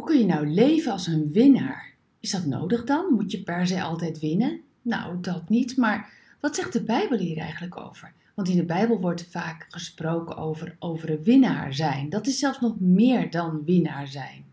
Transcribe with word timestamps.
Hoe 0.00 0.08
kun 0.08 0.18
je 0.18 0.26
nou 0.26 0.46
leven 0.46 0.92
als 0.92 1.06
een 1.06 1.32
winnaar? 1.32 1.94
Is 2.20 2.30
dat 2.30 2.44
nodig 2.44 2.84
dan? 2.84 3.12
Moet 3.14 3.30
je 3.30 3.42
per 3.42 3.66
se 3.66 3.82
altijd 3.82 4.18
winnen? 4.18 4.60
Nou, 4.82 5.20
dat 5.20 5.48
niet, 5.48 5.76
maar 5.76 6.12
wat 6.40 6.54
zegt 6.54 6.72
de 6.72 6.82
Bijbel 6.82 7.18
hier 7.18 7.38
eigenlijk 7.38 7.76
over? 7.76 8.12
Want 8.34 8.48
in 8.48 8.56
de 8.56 8.64
Bijbel 8.64 9.00
wordt 9.00 9.26
vaak 9.30 9.66
gesproken 9.68 10.36
over, 10.36 10.76
over 10.78 11.10
een 11.10 11.22
winnaar 11.22 11.74
zijn. 11.74 12.08
Dat 12.08 12.26
is 12.26 12.38
zelfs 12.38 12.60
nog 12.60 12.80
meer 12.80 13.30
dan 13.30 13.64
winnaar 13.64 14.06
zijn. 14.06 14.44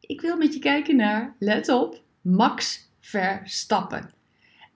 Ik 0.00 0.20
wil 0.20 0.36
met 0.36 0.54
je 0.54 0.58
kijken 0.58 0.96
naar, 0.96 1.34
let 1.38 1.68
op, 1.68 2.02
Max 2.20 2.88
Verstappen. 3.00 4.10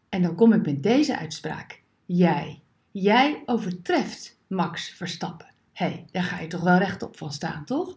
En 0.08 0.22
dan 0.22 0.34
kom 0.34 0.52
ik 0.52 0.66
met 0.66 0.82
deze 0.82 1.18
uitspraak. 1.18 1.80
Jij, 2.06 2.60
jij 2.90 3.42
overtreft 3.46 4.38
Max 4.46 4.88
Verstappen. 4.88 5.48
Hé, 5.72 5.86
hey, 5.86 6.06
daar 6.10 6.22
ga 6.22 6.40
je 6.40 6.46
toch 6.46 6.62
wel 6.62 6.78
rechtop 6.78 7.16
van 7.16 7.32
staan, 7.32 7.64
toch? 7.64 7.96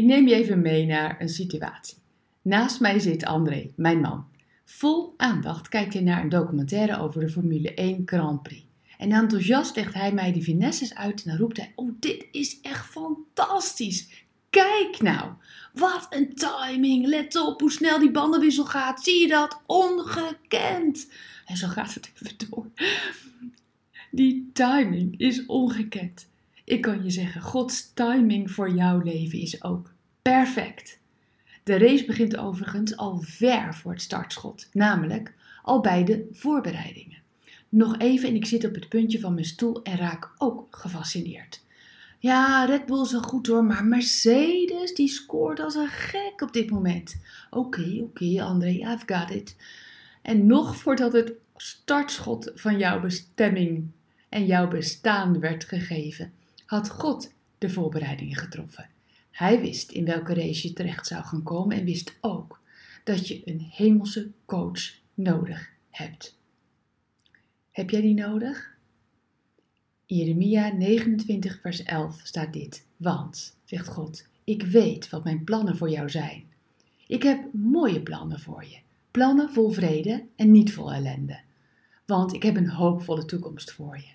Ik 0.00 0.06
neem 0.06 0.28
je 0.28 0.34
even 0.34 0.60
mee 0.60 0.86
naar 0.86 1.20
een 1.20 1.28
situatie. 1.28 1.96
Naast 2.42 2.80
mij 2.80 2.98
zit 2.98 3.24
André, 3.24 3.70
mijn 3.76 4.00
man. 4.00 4.26
Vol 4.64 5.14
aandacht 5.16 5.68
kijkt 5.68 5.92
hij 5.92 6.02
naar 6.02 6.22
een 6.22 6.28
documentaire 6.28 7.00
over 7.00 7.20
de 7.20 7.28
Formule 7.28 7.74
1 7.74 8.02
Grand 8.04 8.42
Prix. 8.42 8.62
En 8.98 9.12
enthousiast 9.12 9.76
legt 9.76 9.94
hij 9.94 10.12
mij 10.12 10.32
die 10.32 10.42
finesses 10.42 10.94
uit 10.94 11.22
en 11.22 11.30
dan 11.30 11.38
roept 11.38 11.56
hij: 11.56 11.72
Oh, 11.74 11.90
dit 11.98 12.26
is 12.30 12.60
echt 12.60 12.86
fantastisch! 12.86 14.24
Kijk 14.50 14.96
nou, 15.00 15.30
wat 15.72 16.06
een 16.10 16.34
timing! 16.34 17.06
Let 17.06 17.36
op 17.36 17.60
hoe 17.60 17.72
snel 17.72 17.98
die 17.98 18.10
bandenwissel 18.10 18.64
gaat. 18.64 19.02
Zie 19.02 19.20
je 19.20 19.28
dat? 19.28 19.60
Ongekend! 19.66 21.08
En 21.46 21.56
zo 21.56 21.68
gaat 21.68 21.94
het 21.94 22.12
even 22.14 22.50
door. 22.50 22.66
Die 24.10 24.50
timing 24.52 25.18
is 25.18 25.46
ongekend. 25.46 26.29
Ik 26.70 26.80
kan 26.80 27.04
je 27.04 27.10
zeggen, 27.10 27.40
Gods 27.40 27.92
timing 27.92 28.50
voor 28.50 28.70
jouw 28.70 28.98
leven 28.98 29.38
is 29.38 29.62
ook 29.64 29.92
perfect. 30.22 30.98
De 31.62 31.78
race 31.78 32.04
begint 32.04 32.36
overigens 32.36 32.96
al 32.96 33.20
ver 33.20 33.74
voor 33.74 33.92
het 33.92 34.02
startschot, 34.02 34.68
namelijk 34.72 35.34
al 35.62 35.80
bij 35.80 36.04
de 36.04 36.28
voorbereidingen. 36.32 37.18
Nog 37.68 37.98
even 37.98 38.28
en 38.28 38.34
ik 38.34 38.46
zit 38.46 38.64
op 38.64 38.74
het 38.74 38.88
puntje 38.88 39.20
van 39.20 39.34
mijn 39.34 39.46
stoel 39.46 39.82
en 39.82 39.96
raak 39.96 40.30
ook 40.38 40.66
gefascineerd. 40.70 41.64
Ja, 42.18 42.64
Red 42.64 42.86
Bull 42.86 43.02
is 43.02 43.12
goed 43.12 43.46
hoor, 43.46 43.64
maar 43.64 43.84
Mercedes 43.84 44.94
die 44.94 45.08
scoort 45.08 45.60
als 45.60 45.74
een 45.74 45.88
gek 45.88 46.40
op 46.42 46.52
dit 46.52 46.70
moment. 46.70 47.20
Oké, 47.50 47.80
oké 47.80 48.02
okay, 48.02 48.40
André, 48.40 48.70
I've 48.70 49.02
got 49.06 49.30
it. 49.30 49.56
En 50.22 50.46
nog 50.46 50.76
voordat 50.76 51.12
het 51.12 51.32
startschot 51.56 52.50
van 52.54 52.78
jouw 52.78 53.00
bestemming 53.00 53.90
en 54.28 54.46
jouw 54.46 54.68
bestaan 54.68 55.40
werd 55.40 55.64
gegeven, 55.64 56.32
had 56.70 56.90
God 56.90 57.32
de 57.58 57.70
voorbereidingen 57.70 58.36
getroffen. 58.36 58.88
Hij 59.30 59.60
wist 59.60 59.90
in 59.90 60.04
welke 60.04 60.34
race 60.34 60.68
je 60.68 60.72
terecht 60.74 61.06
zou 61.06 61.24
gaan 61.24 61.42
komen 61.42 61.76
en 61.76 61.84
wist 61.84 62.18
ook 62.20 62.60
dat 63.04 63.28
je 63.28 63.42
een 63.44 63.60
hemelse 63.60 64.30
coach 64.44 64.80
nodig 65.14 65.72
hebt. 65.90 66.38
Heb 67.70 67.90
jij 67.90 68.00
die 68.00 68.14
nodig? 68.14 68.76
Jeremia 70.06 70.72
29, 70.72 71.60
vers 71.60 71.82
11 71.82 72.20
staat 72.22 72.52
dit. 72.52 72.86
Want, 72.96 73.56
zegt 73.64 73.88
God, 73.88 74.26
ik 74.44 74.62
weet 74.62 75.10
wat 75.10 75.24
mijn 75.24 75.44
plannen 75.44 75.76
voor 75.76 75.90
jou 75.90 76.10
zijn. 76.10 76.44
Ik 77.06 77.22
heb 77.22 77.52
mooie 77.52 78.02
plannen 78.02 78.40
voor 78.40 78.64
je. 78.64 78.78
Plannen 79.10 79.50
vol 79.50 79.70
vrede 79.70 80.24
en 80.36 80.50
niet 80.50 80.72
vol 80.72 80.92
ellende. 80.92 81.40
Want 82.06 82.34
ik 82.34 82.42
heb 82.42 82.56
een 82.56 82.70
hoopvolle 82.70 83.24
toekomst 83.24 83.72
voor 83.72 83.96
je. 83.96 84.10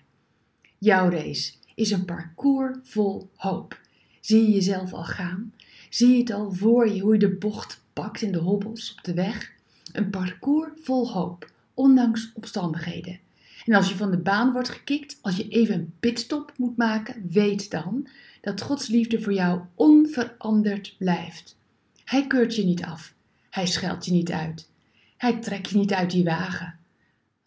Jouw 0.78 1.10
race 1.10 1.52
is 1.76 1.90
een 1.90 2.04
parcours 2.04 2.76
vol 2.82 3.30
hoop. 3.36 3.80
Zie 4.20 4.42
je 4.42 4.50
jezelf 4.50 4.92
al 4.92 5.04
gaan? 5.04 5.52
Zie 5.90 6.12
je 6.12 6.18
het 6.18 6.30
al 6.30 6.52
voor 6.52 6.88
je 6.88 7.00
hoe 7.00 7.12
je 7.12 7.18
de 7.18 7.36
bocht 7.36 7.80
pakt 7.92 8.22
in 8.22 8.32
de 8.32 8.38
hobbels 8.38 8.94
op 8.96 9.04
de 9.04 9.14
weg? 9.14 9.52
Een 9.92 10.10
parcours 10.10 10.70
vol 10.82 11.12
hoop, 11.12 11.50
ondanks 11.74 12.30
omstandigheden. 12.34 13.18
En 13.64 13.74
als 13.74 13.88
je 13.88 13.96
van 13.96 14.10
de 14.10 14.18
baan 14.18 14.52
wordt 14.52 14.68
gekikt, 14.68 15.18
als 15.20 15.36
je 15.36 15.48
even 15.48 15.74
een 15.74 15.94
pitstop 16.00 16.52
moet 16.56 16.76
maken, 16.76 17.28
weet 17.30 17.70
dan 17.70 18.08
dat 18.40 18.62
Gods 18.62 18.88
liefde 18.88 19.20
voor 19.20 19.32
jou 19.32 19.60
onveranderd 19.74 20.94
blijft. 20.98 21.56
Hij 22.04 22.26
keurt 22.26 22.56
je 22.56 22.64
niet 22.64 22.84
af. 22.84 23.14
Hij 23.50 23.66
scheldt 23.66 24.04
je 24.04 24.12
niet 24.12 24.32
uit. 24.32 24.70
Hij 25.16 25.38
trekt 25.40 25.70
je 25.70 25.76
niet 25.76 25.92
uit 25.92 26.10
die 26.10 26.24
wagen. 26.24 26.78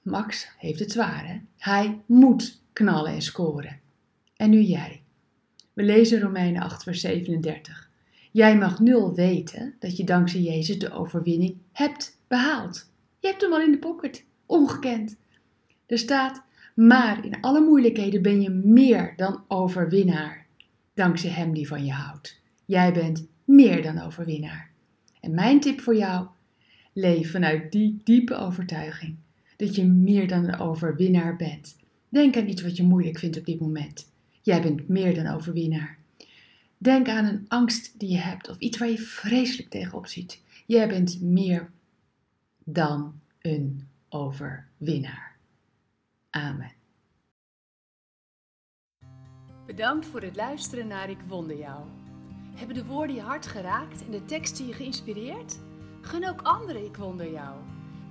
Max 0.02 0.48
heeft 0.58 0.80
het 0.80 0.92
zwaar, 0.92 1.28
hè? 1.28 1.40
Hij 1.58 2.00
moet 2.06 2.62
knallen 2.74 3.14
en 3.14 3.22
scoren. 3.22 3.80
En 4.40 4.50
nu 4.50 4.62
jij. 4.62 5.02
We 5.74 5.84
lezen 5.84 6.20
Romeinen 6.20 6.62
8, 6.62 6.84
vers 6.84 7.02
37. 7.02 7.90
Jij 8.32 8.58
mag 8.58 8.80
nul 8.80 9.14
weten 9.14 9.76
dat 9.80 9.98
je 9.98 10.04
dankzij 10.04 10.42
Jezus 10.42 10.80
de 10.80 10.92
overwinning 10.92 11.58
hebt 11.72 12.20
behaald. 12.28 12.92
Je 13.20 13.28
hebt 13.28 13.42
hem 13.42 13.54
al 13.54 13.62
in 13.62 13.72
de 13.72 13.78
pocket, 13.78 14.26
ongekend. 14.46 15.18
Er 15.86 15.98
staat, 15.98 16.44
maar 16.76 17.26
in 17.26 17.42
alle 17.42 17.62
moeilijkheden 17.62 18.22
ben 18.22 18.42
je 18.42 18.50
meer 18.50 19.14
dan 19.16 19.44
overwinnaar, 19.48 20.46
dankzij 20.94 21.30
Hem 21.30 21.54
die 21.54 21.68
van 21.68 21.86
je 21.86 21.92
houdt. 21.92 22.42
Jij 22.66 22.94
bent 22.94 23.28
meer 23.44 23.82
dan 23.82 24.02
overwinnaar. 24.02 24.72
En 25.22 25.34
mijn 25.34 25.60
tip 25.60 25.82
voor 25.82 25.96
jou, 25.96 26.28
leef 26.94 27.32
vanuit 27.32 27.72
die 27.72 28.02
diepe 28.04 28.36
overtuiging 28.36 29.16
dat 29.58 29.76
je 29.76 29.86
meer 29.86 30.28
dan 30.28 30.44
een 30.44 30.60
overwinnaar 30.60 31.36
bent. 31.36 31.76
Denk 32.10 32.38
aan 32.38 32.48
iets 32.48 32.62
wat 32.62 32.78
je 32.78 32.84
moeilijk 32.84 33.18
vindt 33.18 33.38
op 33.38 33.46
dit 33.46 33.60
moment. 33.60 34.08
Jij 34.50 34.62
bent 34.62 34.88
meer 34.88 35.16
dan 35.16 35.28
overwinnaar. 35.28 35.98
Denk 36.78 37.08
aan 37.08 37.26
een 37.26 37.46
angst 37.48 38.00
die 38.00 38.10
je 38.10 38.18
hebt 38.18 38.50
of 38.50 38.58
iets 38.58 38.78
waar 38.78 38.90
je 38.90 38.98
vreselijk 38.98 39.70
tegenop 39.70 40.08
ziet. 40.08 40.42
Jij 40.66 40.88
bent 40.88 41.22
meer 41.22 41.72
dan 42.64 43.20
een 43.42 43.88
overwinnaar. 44.10 45.38
Amen. 46.30 46.72
Bedankt 49.66 50.06
voor 50.06 50.22
het 50.22 50.36
luisteren 50.36 50.88
naar 50.88 51.10
Ik 51.10 51.22
Wonder 51.28 51.58
Jou. 51.58 51.86
Hebben 52.56 52.76
de 52.76 52.86
woorden 52.86 53.16
je 53.16 53.22
hart 53.22 53.48
geraakt 53.48 54.06
en 54.06 54.12
de 54.12 54.26
teksten 54.26 54.68
je 54.68 54.74
geïnspireerd? 54.74 55.60
Gun 56.02 56.30
ook 56.30 56.42
anderen 56.42 56.86
Ik 56.86 56.96
Wonder 56.96 57.32
Jou. 57.32 57.60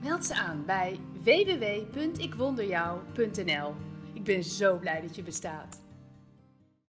Meld 0.02 0.24
ze 0.24 0.34
aan 0.34 0.64
bij 0.66 0.98
www.ikwonderjou.nl. 1.22 3.74
Ik 4.12 4.24
ben 4.24 4.44
zo 4.44 4.78
blij 4.78 5.00
dat 5.00 5.16
je 5.16 5.22
bestaat. 5.22 5.86